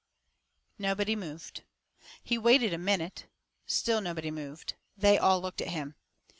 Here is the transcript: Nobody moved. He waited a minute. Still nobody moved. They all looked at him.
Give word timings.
Nobody 0.79 1.15
moved. 1.15 1.61
He 2.23 2.35
waited 2.39 2.73
a 2.73 2.79
minute. 2.79 3.27
Still 3.67 4.01
nobody 4.01 4.31
moved. 4.31 4.73
They 4.97 5.19
all 5.19 5.39
looked 5.39 5.61
at 5.61 5.67
him. 5.77 5.93